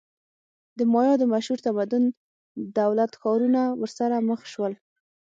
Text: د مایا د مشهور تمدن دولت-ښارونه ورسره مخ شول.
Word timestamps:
د 0.77 0.79
مایا 0.93 1.15
د 1.19 1.23
مشهور 1.33 1.59
تمدن 1.67 2.03
دولت-ښارونه 2.79 3.61
ورسره 3.81 4.15
مخ 4.29 4.41
شول. 4.53 4.73